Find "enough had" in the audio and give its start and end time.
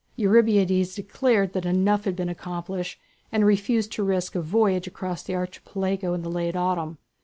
1.63-2.15